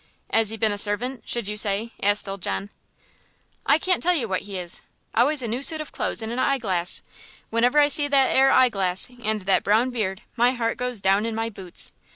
[0.31, 2.71] 'as he been a servant, should you say?" asked old John.
[3.67, 4.81] "I can't tell you what he is.
[5.13, 7.03] Always new suit of clothes and a hie glass.
[7.51, 11.23] Whenever I see that 'ere hie glass and that brown beard my heart goes down
[11.23, 11.91] in my boots.